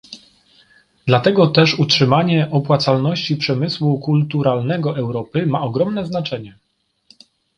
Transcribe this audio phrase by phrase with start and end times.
[1.07, 6.55] Dlatego też utrzymanie opłacalności przemysłu kulturalnego Europy ma ogromne znaczenie